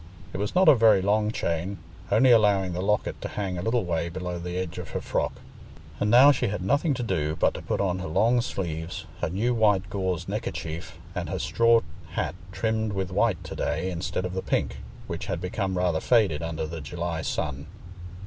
It 0.33 0.39
was 0.39 0.55
not 0.55 0.67
a 0.67 0.73
very 0.73 0.99
long 0.99 1.29
chain, 1.31 1.77
only 2.11 2.31
allowing 2.31 2.73
the 2.73 2.81
locket 2.81 3.21
to 3.21 3.27
hang 3.27 3.55
a 3.55 3.61
little 3.61 3.85
way 3.85 4.09
below 4.09 4.39
the 4.39 4.57
edge 4.57 4.79
of 4.79 4.89
her 4.97 4.99
frock. 4.99 5.33
And 5.99 6.09
now 6.09 6.31
she 6.31 6.47
had 6.47 6.63
nothing 6.63 6.95
to 6.95 7.03
do 7.03 7.35
but 7.35 7.53
to 7.53 7.61
put 7.61 7.79
on 7.79 7.99
her 7.99 8.07
long 8.07 8.41
sleeves, 8.41 9.05
her 9.19 9.29
new 9.29 9.53
white 9.53 9.91
gauze 9.91 10.27
neckerchief, 10.27 10.97
and 11.13 11.29
her 11.29 11.37
straw 11.37 11.81
hat 12.13 12.33
trimmed 12.51 12.93
with 12.93 13.11
white 13.11 13.43
to 13.43 13.53
day 13.55 13.91
instead 13.91 14.25
of 14.25 14.33
the 14.33 14.41
pink, 14.41 14.77
which 15.05 15.27
had 15.27 15.39
become 15.39 15.77
rather 15.77 15.99
faded 15.99 16.41
under 16.41 16.65
the 16.65 16.81
July 16.81 17.21
sun. 17.21 17.67